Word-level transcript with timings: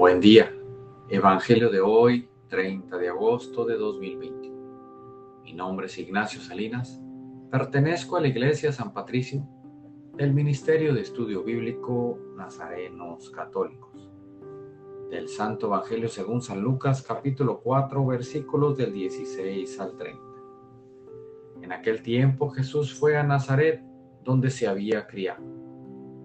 Buen 0.00 0.18
día. 0.18 0.50
Evangelio 1.10 1.68
de 1.68 1.82
hoy, 1.82 2.26
30 2.48 2.96
de 2.96 3.10
agosto 3.10 3.66
de 3.66 3.76
2021. 3.76 5.42
Mi 5.44 5.52
nombre 5.52 5.88
es 5.88 5.98
Ignacio 5.98 6.40
Salinas. 6.40 6.98
Pertenezco 7.50 8.16
a 8.16 8.22
la 8.22 8.28
Iglesia 8.28 8.72
San 8.72 8.94
Patricio 8.94 9.46
del 10.16 10.32
Ministerio 10.32 10.94
de 10.94 11.02
Estudio 11.02 11.44
Bíblico 11.44 12.18
Nazarenos 12.34 13.28
Católicos. 13.28 14.10
Del 15.10 15.28
Santo 15.28 15.66
Evangelio 15.66 16.08
según 16.08 16.40
San 16.40 16.62
Lucas, 16.62 17.02
capítulo 17.02 17.60
4, 17.60 18.06
versículos 18.06 18.78
del 18.78 18.94
16 18.94 19.80
al 19.80 19.98
30. 19.98 20.22
En 21.60 21.72
aquel 21.72 22.00
tiempo 22.00 22.48
Jesús 22.48 22.98
fue 22.98 23.18
a 23.18 23.22
Nazaret, 23.22 23.82
donde 24.24 24.48
se 24.48 24.66
había 24.66 25.06
criado. 25.06 25.44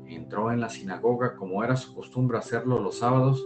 Entró 0.07 0.49
en 0.53 0.61
la 0.61 0.69
sinagoga 0.69 1.35
como 1.35 1.61
era 1.61 1.75
su 1.75 1.93
costumbre 1.93 2.37
hacerlo 2.37 2.79
los 2.79 2.99
sábados 2.99 3.45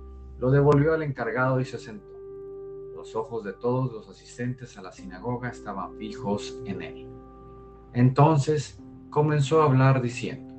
lo 0.41 0.49
devolvió 0.49 0.95
al 0.95 1.03
encargado 1.03 1.59
y 1.59 1.65
se 1.65 1.77
sentó. 1.77 2.11
Los 2.95 3.15
ojos 3.15 3.43
de 3.43 3.53
todos 3.53 3.93
los 3.93 4.09
asistentes 4.09 4.75
a 4.75 4.81
la 4.81 4.91
sinagoga 4.91 5.49
estaban 5.49 5.95
fijos 5.97 6.59
en 6.65 6.81
él. 6.81 7.07
Entonces 7.93 8.81
comenzó 9.11 9.61
a 9.61 9.65
hablar 9.65 10.01
diciendo, 10.01 10.51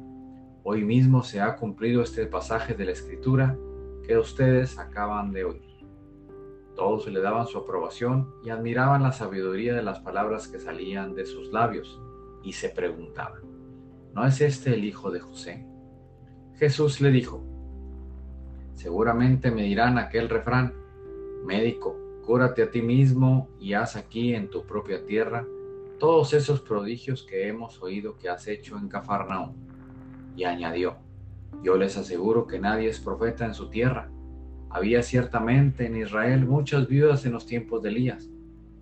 Hoy 0.62 0.84
mismo 0.84 1.24
se 1.24 1.40
ha 1.40 1.56
cumplido 1.56 2.02
este 2.02 2.26
pasaje 2.26 2.74
de 2.74 2.84
la 2.84 2.92
escritura 2.92 3.58
que 4.04 4.16
ustedes 4.16 4.78
acaban 4.78 5.32
de 5.32 5.44
oír. 5.44 5.84
Todos 6.76 7.08
le 7.08 7.20
daban 7.20 7.48
su 7.48 7.58
aprobación 7.58 8.32
y 8.44 8.50
admiraban 8.50 9.02
la 9.02 9.10
sabiduría 9.10 9.74
de 9.74 9.82
las 9.82 9.98
palabras 9.98 10.46
que 10.46 10.60
salían 10.60 11.14
de 11.16 11.26
sus 11.26 11.52
labios 11.52 12.00
y 12.44 12.52
se 12.52 12.68
preguntaban, 12.68 13.42
¿no 14.14 14.24
es 14.24 14.40
este 14.40 14.74
el 14.74 14.84
hijo 14.84 15.10
de 15.10 15.18
José? 15.18 15.66
Jesús 16.54 17.00
le 17.00 17.10
dijo, 17.10 17.51
Seguramente 18.82 19.52
me 19.52 19.62
dirán 19.62 19.96
aquel 19.96 20.28
refrán, 20.28 20.74
médico, 21.44 21.96
cúrate 22.26 22.64
a 22.64 22.70
ti 22.72 22.82
mismo 22.82 23.48
y 23.60 23.74
haz 23.74 23.94
aquí 23.94 24.34
en 24.34 24.50
tu 24.50 24.66
propia 24.66 25.06
tierra 25.06 25.46
todos 26.00 26.32
esos 26.32 26.62
prodigios 26.62 27.22
que 27.22 27.46
hemos 27.46 27.80
oído 27.80 28.18
que 28.18 28.28
has 28.28 28.48
hecho 28.48 28.76
en 28.76 28.88
Cafarnaúm. 28.88 29.54
Y 30.34 30.42
añadió, 30.42 30.96
yo 31.62 31.76
les 31.76 31.96
aseguro 31.96 32.48
que 32.48 32.58
nadie 32.58 32.88
es 32.88 32.98
profeta 32.98 33.46
en 33.46 33.54
su 33.54 33.70
tierra. 33.70 34.10
Había 34.68 35.04
ciertamente 35.04 35.86
en 35.86 35.98
Israel 35.98 36.44
muchas 36.44 36.88
viudas 36.88 37.24
en 37.24 37.34
los 37.34 37.46
tiempos 37.46 37.84
de 37.84 37.90
Elías, 37.90 38.28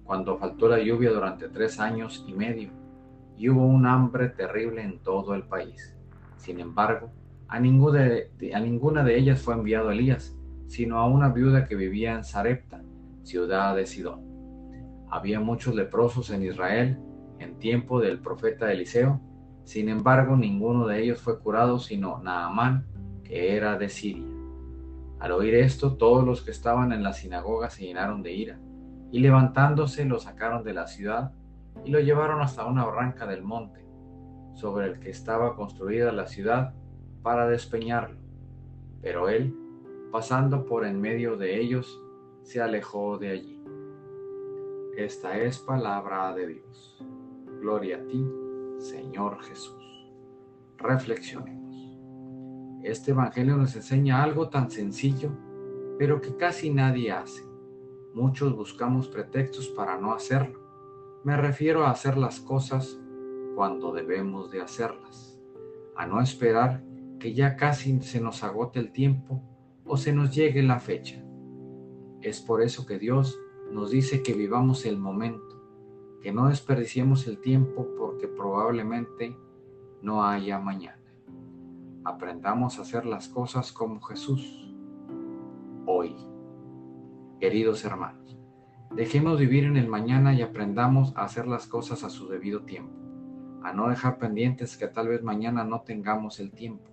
cuando 0.05 0.39
faltó 0.39 0.67
la 0.67 0.83
lluvia 0.83 1.11
durante 1.11 1.51
tres 1.51 1.79
años 1.79 2.25
y 2.27 2.33
medio, 2.33 2.71
y 3.37 3.51
hubo 3.51 3.67
un 3.67 3.85
hambre 3.85 4.31
terrible 4.31 4.81
en 4.81 4.99
todo 5.01 5.35
el 5.35 5.43
país. 5.43 5.95
Sin 6.39 6.59
embargo, 6.59 7.11
a 7.51 7.59
ninguna 7.59 9.03
de, 9.03 9.19
ellas 9.19 9.43
fue 9.43 9.55
enviado 9.55 9.91
Elías, 9.91 10.37
sino 10.69 10.99
a 10.99 11.09
una 11.09 11.31
viuda 11.31 11.67
que 11.67 11.75
vivía 11.75 12.15
en 12.15 12.23
Sarepta, 12.23 12.81
ciudad 13.25 13.75
de 13.75 13.87
Sidón. 13.87 14.21
Había 15.11 15.41
muchos 15.41 15.75
leprosos 15.75 16.31
en 16.31 16.45
Israel 16.45 17.01
en 17.41 17.59
tiempo 17.59 18.01
del 18.01 18.21
profeta 18.21 18.71
Eliseo, 18.73 19.21
sin 19.65 19.89
embargo 19.89 20.37
ninguno 20.37 20.87
de 20.87 21.03
ellos 21.03 21.21
fue 21.21 21.41
curado 21.41 21.81
sino 21.81 22.23
Naamán, 22.23 22.87
que 23.25 23.57
era 23.57 23.77
de 23.77 23.89
Siria. 23.89 24.29
Al 25.19 25.33
oír 25.33 25.57
esto, 25.57 25.97
todos 25.97 26.25
los 26.25 26.43
que 26.43 26.53
estaban 26.53 26.93
en 26.93 27.03
la 27.03 27.13
sinagoga 27.13 27.69
se 27.69 27.85
llenaron 27.85 28.23
de 28.23 28.33
ira, 28.33 28.61
y 29.11 29.19
levantándose 29.19 30.05
lo 30.05 30.21
sacaron 30.21 30.63
de 30.63 30.73
la 30.73 30.87
ciudad 30.87 31.33
y 31.85 31.91
lo 31.91 31.99
llevaron 31.99 32.43
hasta 32.43 32.65
una 32.65 32.85
barranca 32.85 33.27
del 33.27 33.43
monte, 33.43 33.85
sobre 34.55 34.87
el 34.87 35.01
que 35.01 35.11
estaba 35.11 35.57
construida 35.57 36.13
la 36.13 36.29
ciudad, 36.29 36.75
para 37.23 37.49
despeñarlo. 37.49 38.19
Pero 39.03 39.29
él, 39.29 39.55
pasando 40.11 40.65
por 40.67 40.85
en 40.85 41.01
medio 41.01 41.37
de 41.37 41.61
ellos, 41.61 42.01
se 42.43 42.61
alejó 42.61 43.19
de 43.19 43.31
allí. 43.31 43.63
Esta 44.97 45.39
es 45.39 45.59
palabra 45.59 46.35
de 46.35 46.47
Dios. 46.47 47.05
Gloria 47.61 47.99
a 47.99 48.07
ti, 48.07 48.27
Señor 48.79 49.43
Jesús. 49.43 50.11
Reflexionemos. 50.79 51.61
Este 52.83 53.11
Evangelio 53.11 53.57
nos 53.57 53.77
enseña 53.77 54.23
algo 54.23 54.49
tan 54.49 54.71
sencillo, 54.71 55.31
pero 55.99 56.21
que 56.21 56.37
casi 56.37 56.71
nadie 56.71 57.13
hace. 57.13 57.45
Muchos 58.15 58.57
buscamos 58.57 59.09
pretextos 59.09 59.69
para 59.69 59.99
no 59.99 60.13
hacerlo. 60.13 60.59
Me 61.23 61.37
refiero 61.37 61.85
a 61.85 61.91
hacer 61.91 62.17
las 62.17 62.41
cosas 62.41 62.99
cuando 63.55 63.93
debemos 63.93 64.51
de 64.51 64.63
hacerlas, 64.63 65.39
a 65.95 66.07
no 66.07 66.21
esperar 66.21 66.83
que 67.21 67.35
ya 67.35 67.55
casi 67.55 68.01
se 68.01 68.21
nos 68.21 68.43
agote 68.43 68.81
el 68.81 68.91
tiempo 68.91 69.41
o 69.85 69.97
se 69.97 70.13
nos 70.13 70.35
llegue 70.35 70.63
la 70.63 70.81
fecha. 70.81 71.23
Es 72.23 72.41
por 72.41 72.63
eso 72.63 72.87
que 72.87 72.99
Dios 72.99 73.39
nos 73.71 73.91
dice 73.91 74.23
que 74.23 74.33
vivamos 74.33 74.85
el 74.87 74.99
momento, 74.99 75.63
que 76.23 76.33
no 76.33 76.49
desperdiciemos 76.49 77.29
el 77.29 77.39
tiempo 77.39 77.87
porque 77.97 78.27
probablemente 78.27 79.37
no 80.03 80.25
haya 80.25 80.59
mañana. 80.59 80.99
Aprendamos 82.05 82.79
a 82.79 82.83
hacer 82.83 83.05
las 83.05 83.29
cosas 83.29 83.71
como 83.71 84.01
Jesús 84.01 84.75
hoy. 85.87 86.17
Queridos 87.39 87.85
hermanos, 87.85 88.39
dejemos 88.95 89.39
vivir 89.39 89.65
en 89.65 89.77
el 89.77 89.89
mañana 89.89 90.35
y 90.35 90.43
aprendamos 90.43 91.15
a 91.17 91.25
hacer 91.25 91.47
las 91.47 91.67
cosas 91.67 92.03
a 92.03 92.11
su 92.11 92.29
debido 92.29 92.63
tiempo, 92.63 92.95
a 93.63 93.73
no 93.73 93.89
dejar 93.89 94.19
pendientes 94.19 94.77
que 94.77 94.89
tal 94.89 95.09
vez 95.09 95.23
mañana 95.23 95.65
no 95.65 95.83
tengamos 95.83 96.41
el 96.41 96.53
tiempo 96.53 96.90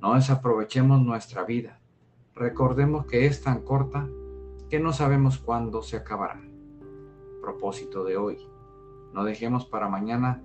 no 0.00 0.14
desaprovechemos 0.14 1.02
nuestra 1.02 1.44
vida. 1.44 1.78
Recordemos 2.34 3.04
que 3.06 3.26
es 3.26 3.42
tan 3.42 3.62
corta 3.62 4.08
que 4.70 4.80
no 4.80 4.92
sabemos 4.92 5.38
cuándo 5.38 5.82
se 5.82 5.98
acabará. 5.98 6.40
Propósito 7.42 8.04
de 8.04 8.16
hoy. 8.16 8.38
No 9.12 9.24
dejemos 9.24 9.66
para 9.66 9.88
mañana 9.88 10.42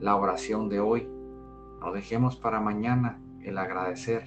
la 0.00 0.16
oración 0.16 0.68
de 0.68 0.80
hoy. 0.80 1.08
No 1.80 1.92
dejemos 1.92 2.36
para 2.36 2.60
mañana 2.60 3.20
el 3.42 3.58
agradecer, 3.58 4.24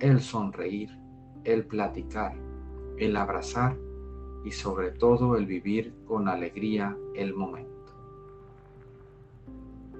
el 0.00 0.20
sonreír, 0.20 0.90
el 1.44 1.66
platicar, 1.66 2.34
el 2.96 3.16
abrazar 3.16 3.76
y 4.44 4.52
sobre 4.52 4.90
todo 4.90 5.36
el 5.36 5.44
vivir 5.44 5.94
con 6.06 6.28
alegría 6.28 6.96
el 7.14 7.34
momento. 7.34 7.92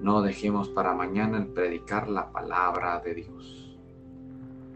No 0.01 0.21
dejemos 0.21 0.69
para 0.69 0.95
mañana 0.95 1.37
el 1.37 1.47
predicar 1.47 2.09
la 2.09 2.31
palabra 2.31 2.99
de 3.01 3.13
Dios. 3.13 3.68